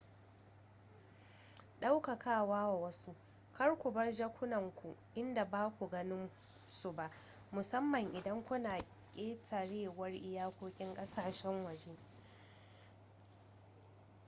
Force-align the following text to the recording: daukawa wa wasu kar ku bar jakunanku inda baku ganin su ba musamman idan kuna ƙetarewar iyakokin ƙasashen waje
daukawa 1.81 2.43
wa 2.69 2.81
wasu 2.83 3.11
kar 3.57 3.71
ku 3.81 3.87
bar 3.91 4.11
jakunanku 4.13 4.95
inda 5.15 5.45
baku 5.45 5.87
ganin 5.89 6.29
su 6.67 6.91
ba 6.93 7.09
musamman 7.51 8.13
idan 8.15 8.43
kuna 8.43 8.81
ƙetarewar 9.15 10.11
iyakokin 10.11 10.93
ƙasashen 10.95 11.65
waje 11.65 11.97